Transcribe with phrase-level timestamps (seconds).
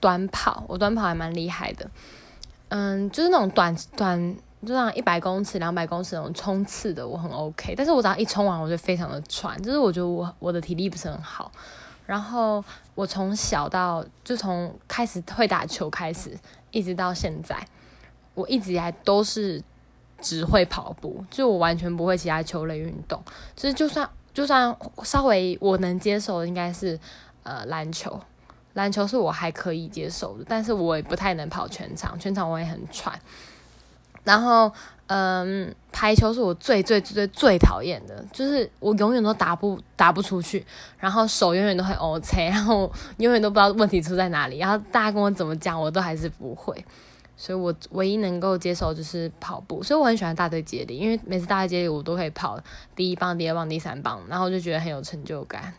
[0.00, 1.88] 短跑，我短跑还蛮厉害的。
[2.68, 7.74] 嗯，就是那种短短，就像一百公尺、两百公尺那种冲刺的，我很 OK。
[7.76, 11.50] 但是我只要一冲完，我就非常的喘，就是我觉得我我的体力不是很好。
[12.06, 16.36] 然后我从小到就从开始会打球开始，
[16.70, 17.56] 一直到现在，
[18.34, 19.62] 我一直以来都是
[20.20, 23.22] 只会跑步，就我完全不会其他球类运动。
[23.54, 26.98] 就是就算就算稍微我能接受的，应该是
[27.42, 28.20] 呃篮球。
[28.74, 33.18] 篮球是我还可以接受的，但是我也不太能跑全场，全场我也很喘。
[34.22, 34.70] 然后，
[35.06, 40.64] 嗯，排球是我最最最最最讨厌的，就是我永远都打不打不出去，
[40.98, 46.84] 然后手永远都会 O C，然后永远都不知道问题出在哪里，然后大家跟我怎么讲，我都还是不会。
[47.34, 52.60] 所以我唯一能够接受就是跑步，所以我很喜欢大队接力，因为每次大队接力我都可以跑
[52.94, 55.72] 第一棒、第二棒、第三棒，然后就觉得很有成就感。